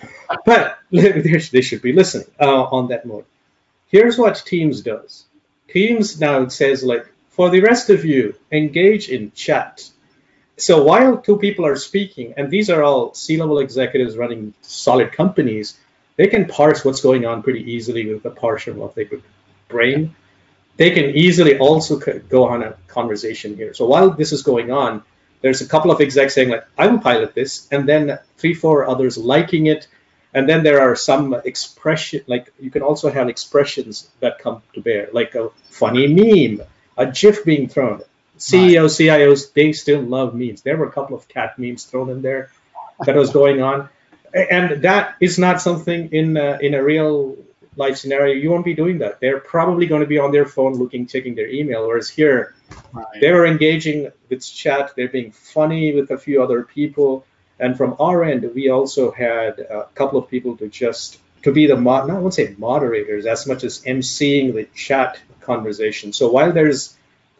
[0.46, 3.26] but they should be listening uh, on that mode.
[3.88, 5.26] Here's what Teams does.
[5.68, 9.90] Teams now says like, for the rest of you, engage in chat
[10.60, 15.80] so while two people are speaking, and these are all C-level executives running solid companies,
[16.20, 19.08] they can parse what's going on pretty easily with the partial of their
[19.70, 20.14] brain.
[20.76, 23.74] They can easily also go on a conversation here.
[23.74, 25.04] So while this is going on,
[25.40, 28.86] there's a couple of execs saying like, I will pilot this, and then three, four
[28.86, 29.88] others liking it.
[30.34, 34.82] And then there are some expression, like you can also have expressions that come to
[34.82, 38.02] bear, like a funny meme, a GIF being thrown.
[38.36, 40.64] CEOs, CIOs, they still love memes.
[40.64, 42.52] There were a couple of cat memes thrown in there
[43.06, 43.88] that was going on,
[44.34, 47.38] and that is not something in a, in a real
[47.76, 48.36] life scenario.
[48.36, 49.20] You won't be doing that.
[49.20, 51.88] They're probably going to be on their phone looking, checking their email.
[51.88, 52.56] Whereas here,
[52.94, 53.06] right.
[53.22, 54.94] they were engaging with chat.
[54.96, 57.26] They're being funny with a few other people,
[57.60, 61.68] and from our end, we also had a couple of people to just to be
[61.68, 66.12] the mod, not I won't say moderators as much as emceeing the chat conversation.
[66.13, 66.98] So while there's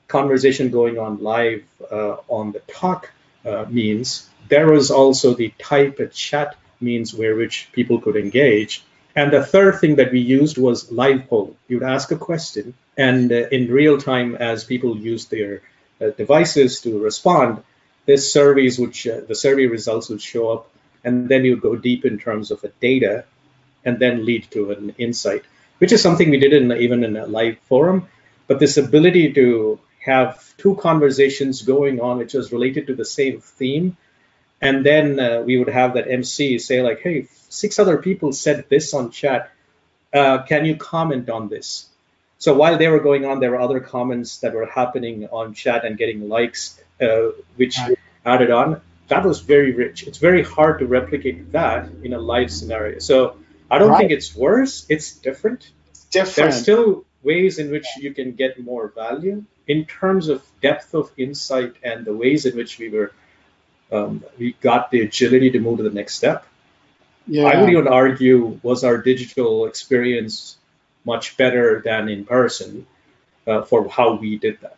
[0.08, 3.12] conversation going on live uh, on the talk
[3.46, 8.84] uh, means, there was also the type of chat means where which people could engage.
[9.16, 11.56] And the third thing that we used was live poll.
[11.68, 15.62] You'd ask a question, and uh, in real time, as people used their
[16.00, 17.64] uh, devices to respond,
[18.06, 20.70] this surveys which the survey results would show up,
[21.04, 23.26] and then you would go deep in terms of the data,
[23.84, 25.44] and then lead to an insight,
[25.80, 28.08] which is something we did in even in a live forum.
[28.48, 33.42] But this ability to have two conversations going on which was related to the same
[33.42, 33.98] theme
[34.62, 38.66] and then uh, we would have that mc say like hey six other people said
[38.70, 39.52] this on chat.
[40.14, 41.88] Uh, can you comment on this?
[42.40, 45.86] So while they were going on there were other comments that were happening on chat
[45.86, 47.78] and getting likes uh, which
[48.26, 48.82] added on.
[49.08, 50.04] That was very rich.
[50.04, 53.00] It's very hard to replicate that in a live scenario.
[53.00, 53.38] So
[53.72, 54.00] i don't right.
[54.00, 54.86] think it's worse.
[54.90, 55.72] It's different.
[55.90, 56.36] It's different.
[56.36, 61.12] There's still ways in which you can get more value in terms of depth of
[61.18, 63.12] insight and the ways in which we were
[63.92, 66.46] um, we got the agility to move to the next step.
[67.28, 67.46] Yeah.
[67.46, 70.58] I would even argue was our digital experience
[71.06, 72.88] much better than in person
[73.48, 74.78] uh, for how we did that.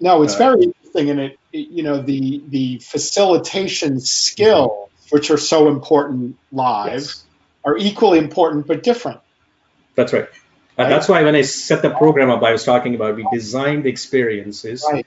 [0.00, 5.30] No, it's uh, very interesting, and it, it, you know the the facilitation skills, which
[5.30, 7.24] are so important live, yes.
[7.64, 9.20] are equally important but different.
[9.94, 10.28] That's right.
[10.76, 10.90] Right?
[10.90, 14.84] that's why when I set the program up, I was talking about we designed experiences.
[14.90, 15.06] Right.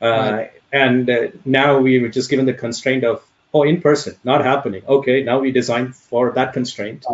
[0.00, 0.52] Uh, right.
[0.72, 3.22] And uh, now we were just given the constraint of
[3.52, 4.82] Oh, in person, not happening.
[4.86, 7.06] Okay, now we designed for that constraint.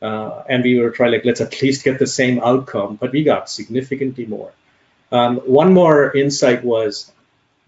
[0.00, 3.24] Uh, and we were trying like let's at least get the same outcome, but we
[3.24, 4.52] got significantly more.
[5.12, 7.12] Um, one more insight was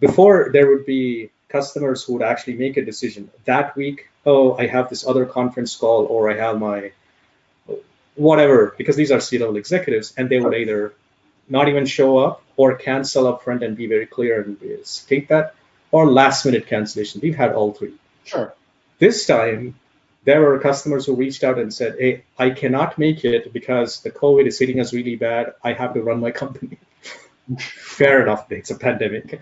[0.00, 4.08] before there would be customers who would actually make a decision that week.
[4.26, 6.92] Oh, I have this other conference call, or I have my
[8.14, 10.92] whatever, because these are C-level executives, and they would either
[11.48, 15.54] not even show up or cancel up front and be very clear and state that,
[15.90, 17.20] or last minute cancellation.
[17.20, 17.94] We've had all three.
[18.24, 18.54] Sure.
[18.98, 19.78] This time,
[20.24, 24.10] there were customers who reached out and said, Hey, I cannot make it because the
[24.10, 25.54] COVID is hitting us really bad.
[25.62, 26.78] I have to run my company.
[27.58, 29.40] Fair enough, it's a pandemic.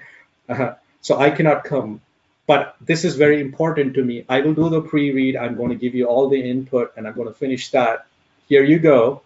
[0.48, 2.00] Uh, so I cannot come.
[2.46, 4.24] But this is very important to me.
[4.28, 5.36] I will do the pre read.
[5.36, 8.06] I'm going to give you all the input and I'm going to finish that.
[8.46, 9.22] Here you go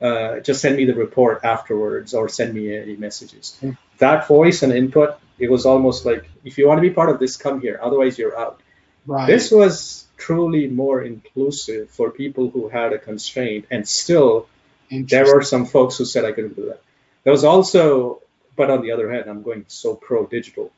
[0.00, 3.58] uh, just send me the report afterwards or send me any messages.
[3.62, 3.76] Mm.
[3.98, 7.18] That voice and input, it was almost like, if you want to be part of
[7.18, 7.78] this, come here.
[7.82, 8.60] Otherwise, you're out.
[9.06, 9.26] Right.
[9.26, 14.48] This was truly more inclusive for people who had a constraint, and still,
[14.90, 16.82] there were some folks who said I couldn't do that.
[17.24, 18.22] There was also,
[18.56, 20.70] but on the other hand, I'm going so pro digital.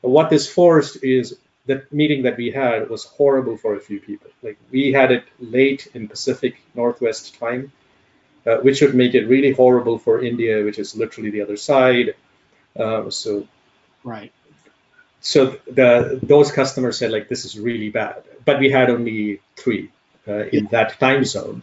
[0.00, 4.30] What this forced is the meeting that we had was horrible for a few people.
[4.42, 7.72] Like we had it late in Pacific Northwest time
[8.46, 12.14] uh, which would make it really horrible for India, which is literally the other side.
[12.78, 13.46] Uh, so,
[14.04, 14.32] right.
[15.20, 19.90] So the those customers said like this is really bad, but we had only three
[20.26, 21.62] uh, in that time zone.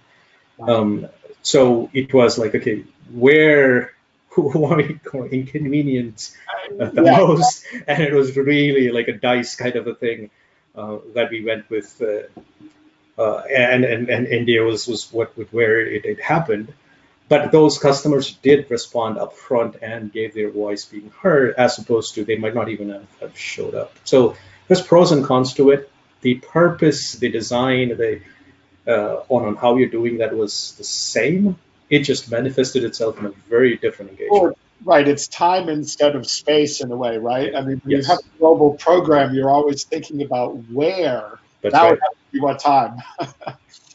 [0.59, 1.07] Um,
[1.41, 3.93] so it was like okay, where
[4.29, 6.37] who are we going inconvenience
[6.69, 7.17] the yeah.
[7.17, 7.65] most?
[7.87, 10.29] And it was really like a dice kind of a thing
[10.75, 11.99] uh, that we went with
[13.17, 16.73] uh, and, and and India was was what where it, it happened.
[17.29, 22.15] But those customers did respond up front and gave their voice being heard, as opposed
[22.15, 23.91] to they might not even have, have showed up.
[24.05, 24.37] So
[24.67, 25.91] there's pros and cons to it.
[26.21, 28.21] The purpose, the design, the
[28.87, 31.57] uh, on, on how you're doing that was the same.
[31.89, 34.57] It just manifested itself in a very different engagement.
[34.83, 37.53] right, it's time instead of space in a way, right?
[37.55, 38.03] I mean, when yes.
[38.03, 41.39] you have a global program, you're always thinking about where.
[41.61, 41.99] That's now right
[42.39, 43.01] what time.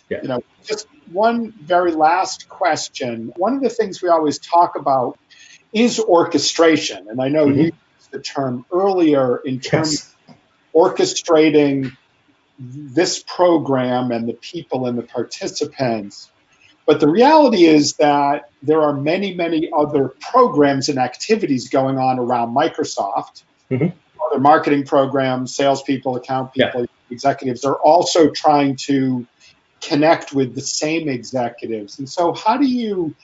[0.09, 0.23] yeah.
[0.23, 3.33] You know, just one very last question.
[3.37, 5.19] One of the things we always talk about
[5.73, 7.59] is orchestration, and I know mm-hmm.
[7.59, 10.15] you used the term earlier in terms yes.
[10.29, 10.35] of
[10.75, 11.97] orchestrating
[12.59, 16.31] this program and the people and the participants.
[16.85, 22.19] But the reality is that there are many, many other programs and activities going on
[22.19, 23.45] around Microsoft.
[23.71, 23.97] Mm-hmm.
[24.31, 29.27] Other marketing programs, salespeople, account people, yeah executives are also trying to
[29.83, 31.99] connect with the same executives.
[31.99, 33.15] And so, how do you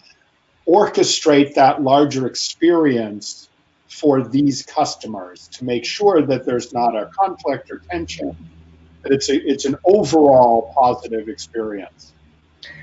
[0.66, 3.48] orchestrate that larger experience
[3.88, 8.36] for these customers to make sure that there's not a conflict or tension,
[9.02, 12.12] that it's, a, it's an overall positive experience?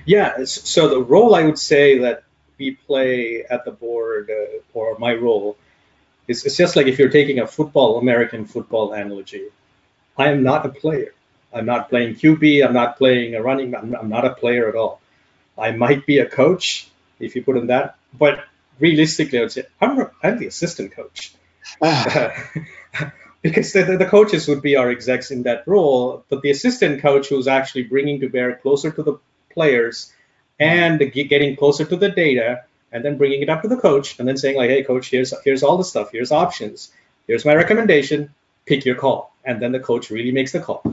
[0.06, 2.24] Yeah, so the role I would say that
[2.58, 5.58] we play at the board, uh, or my role,
[6.28, 9.49] is it's just like if you're taking a football, American football analogy
[10.18, 11.13] I am not a player.
[11.53, 12.66] I'm not playing QB.
[12.66, 13.76] I'm not playing a running.
[13.76, 15.01] I'm, I'm not a player at all.
[15.57, 16.89] I might be a coach
[17.20, 18.43] if you put in that, but
[18.80, 21.34] realistically, I would say I'm, I'm the assistant coach.
[21.82, 22.34] Ah.
[23.41, 27.30] because the, the, coaches would be our execs in that role, but the assistant coach
[27.30, 29.18] who's actually bringing to bear closer to the
[29.51, 30.13] players
[30.59, 34.28] and getting closer to the data and then bringing it up to the coach and
[34.28, 36.91] then saying like, hey, coach, here's here's all the stuff, here's options,
[37.28, 38.34] here's my recommendation,
[38.66, 40.84] pick your call and then the coach really makes the call.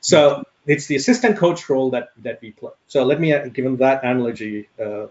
[0.00, 2.72] So it's the assistant coach role that that we play.
[2.88, 4.68] So let me uh, give them that analogy.
[4.78, 5.06] Uh,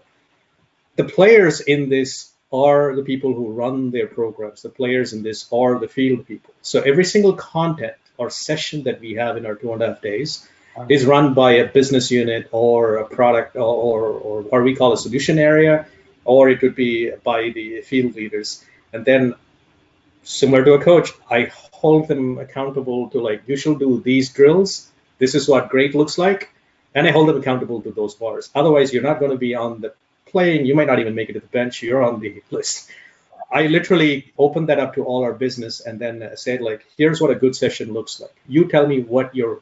[0.96, 4.62] the players in this are the people who run their programs.
[4.62, 6.52] The players in this are the field people.
[6.62, 10.02] So every single content or session that we have in our two and a half
[10.02, 10.48] days
[10.88, 14.92] is run by a business unit or a product or, or, or what we call
[14.92, 15.86] a solution area,
[16.24, 18.64] or it would be by the field leaders.
[18.92, 19.34] And then
[20.22, 24.90] similar to a coach, I hold them accountable to like, you should do these drills.
[25.18, 26.50] This is what great looks like.
[26.94, 28.50] And I hold them accountable to those bars.
[28.54, 29.94] Otherwise, you're not going to be on the
[30.26, 30.66] playing.
[30.66, 31.82] You might not even make it to the bench.
[31.82, 32.90] You're on the list.
[33.52, 37.20] I literally opened that up to all our business and then uh, said, like, here's
[37.20, 38.34] what a good session looks like.
[38.46, 39.60] You tell me what your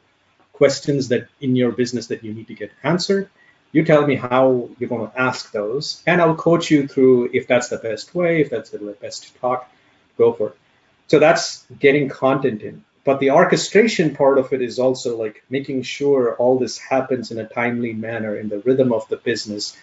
[0.53, 3.29] questions that in your business that you need to get answered.
[3.71, 7.47] You tell me how you're going to ask those, and I'll coach you through if
[7.47, 9.69] that's the best way, if that's the best to talk,
[10.19, 10.57] go for it.
[11.07, 12.83] So that's getting content in.
[13.03, 17.39] But the orchestration part of it is also like making sure all this happens in
[17.39, 19.75] a timely manner in the rhythm of the business.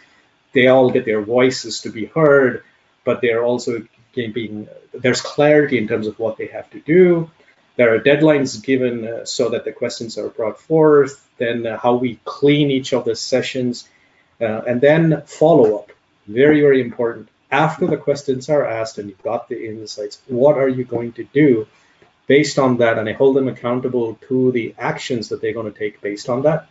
[0.52, 2.62] They all get their voices to be heard,
[3.04, 3.82] but they're also
[4.14, 7.30] being there's clarity in terms of what they have to do.
[7.76, 11.94] there are deadlines given uh, so that the questions are brought forth, then uh, how
[12.04, 13.86] we clean each of the sessions,
[14.40, 15.88] uh, and then follow up.
[16.26, 17.28] Very, very important.
[17.50, 21.24] After the questions are asked and you've got the insights, what are you going to
[21.24, 21.66] do
[22.26, 22.98] based on that?
[22.98, 26.42] And I hold them accountable to the actions that they're going to take based on
[26.42, 26.68] that.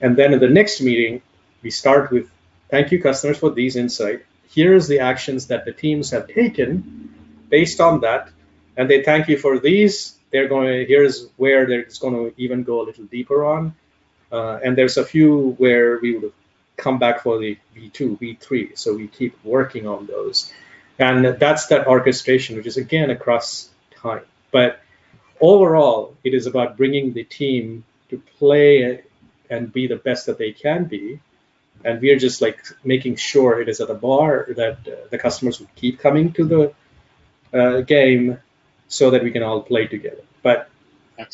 [0.00, 1.22] And then in the next meeting,
[1.62, 2.30] we start with
[2.70, 4.22] thank you, customers, for these insights.
[4.50, 7.14] Here's the actions that the teams have taken
[7.48, 8.30] based on that.
[8.76, 12.82] And they thank you for these they're going here's where they're going to even go
[12.82, 13.74] a little deeper on.
[14.30, 16.32] Uh, and there's a few where we would
[16.78, 18.78] come back for the V2, V3.
[18.78, 20.50] So we keep working on those.
[20.98, 24.22] And that's that orchestration, which is again across time.
[24.50, 24.80] But
[25.40, 29.02] overall, it is about bringing the team to play
[29.50, 31.20] and be the best that they can be.
[31.84, 35.18] And we are just like making sure it is at a bar that uh, the
[35.18, 36.72] customers would keep coming to the
[37.56, 38.38] uh, game
[38.88, 40.22] so that we can all play together.
[40.42, 40.70] But.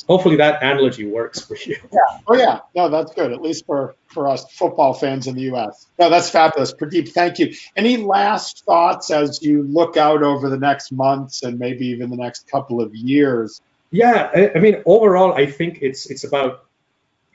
[0.06, 1.76] Hopefully that analogy works for you.
[1.92, 2.20] Yeah.
[2.26, 2.60] Oh yeah.
[2.74, 3.32] No, that's good.
[3.32, 5.86] At least for for us football fans in the U.S.
[5.98, 6.72] No, that's fabulous.
[6.72, 7.54] Pradeep, thank you.
[7.76, 12.16] Any last thoughts as you look out over the next months and maybe even the
[12.16, 13.60] next couple of years?
[13.90, 14.30] Yeah.
[14.34, 16.64] I, I mean, overall, I think it's it's about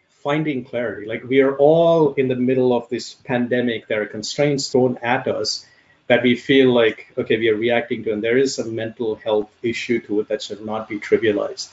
[0.09, 1.07] finding clarity.
[1.07, 3.87] Like we are all in the middle of this pandemic.
[3.87, 5.65] There are constraints thrown at us
[6.09, 9.49] that we feel like, okay, we are reacting to, and there is a mental health
[9.61, 11.71] issue to it that should not be trivialized.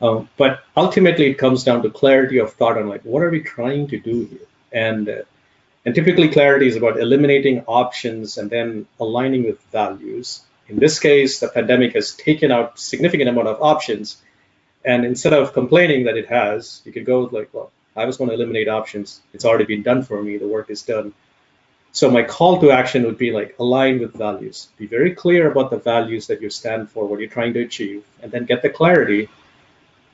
[0.00, 3.40] Um, but ultimately, it comes down to clarity of thought on like, what are we
[3.40, 4.46] trying to do here?
[4.72, 5.22] And uh,
[5.84, 10.42] and typically, clarity is about eliminating options and then aligning with values.
[10.68, 14.22] In this case, the pandemic has taken out significant amount of options,
[14.84, 18.30] and instead of complaining that it has, you could go like, well, I was going
[18.30, 19.20] to eliminate options.
[19.34, 20.36] It's already been done for me.
[20.36, 21.12] The work is done.
[21.92, 24.68] So my call to action would be like align with values.
[24.78, 28.04] Be very clear about the values that you stand for, what you're trying to achieve,
[28.22, 29.28] and then get the clarity.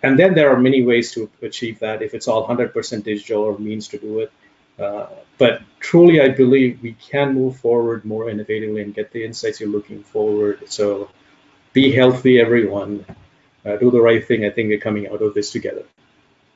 [0.03, 3.59] And then there are many ways to achieve that if it's all 100% digital or
[3.59, 4.33] means to do it.
[4.79, 5.07] Uh,
[5.39, 9.71] but truly, I believe we can move forward more innovatively and get the insights you're
[9.71, 10.71] looking forward.
[10.71, 11.11] So
[11.73, 13.05] be healthy, everyone.
[13.65, 14.45] Uh, do the right thing.
[14.45, 15.85] I think we're coming out of this together.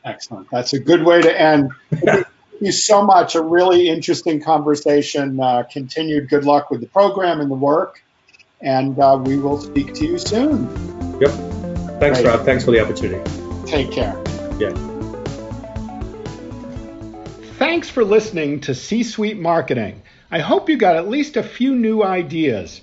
[0.05, 0.49] Excellent.
[0.51, 1.73] That's a good way to end.
[1.91, 2.27] Thank
[2.61, 3.35] you so much.
[3.35, 5.41] A really interesting conversation.
[5.41, 8.03] Uh, continued good luck with the program and the work.
[8.61, 11.19] And uh, we will speak to you soon.
[11.21, 11.50] Yep.
[12.01, 12.47] Thanks, Rob.
[12.47, 13.23] Thanks for the opportunity.
[13.67, 14.17] Take care.
[14.59, 14.73] Yeah.
[17.59, 20.01] Thanks for listening to C Suite Marketing.
[20.31, 22.81] I hope you got at least a few new ideas.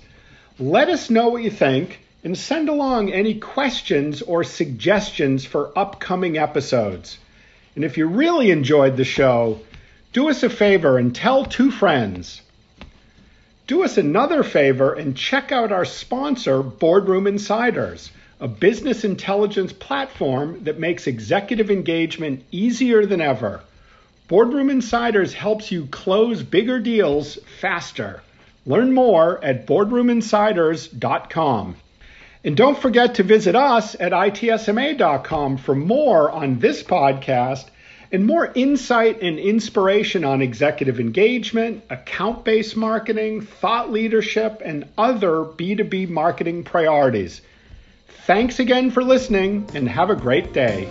[0.60, 6.38] Let us know what you think and send along any questions or suggestions for upcoming
[6.38, 7.18] episodes.
[7.74, 9.58] And if you really enjoyed the show,
[10.12, 12.42] do us a favor and tell two friends.
[13.66, 20.64] Do us another favor and check out our sponsor, Boardroom Insiders, a business intelligence platform
[20.64, 23.60] that makes executive engagement easier than ever.
[24.28, 28.22] Boardroom Insiders helps you close bigger deals faster.
[28.66, 31.76] Learn more at boardroominsiders.com.
[32.44, 37.64] And don't forget to visit us at itsma.com for more on this podcast
[38.12, 45.44] and more insight and inspiration on executive engagement, account based marketing, thought leadership, and other
[45.44, 47.40] B2B marketing priorities.
[48.28, 50.86] Thanks again for listening and have a great day.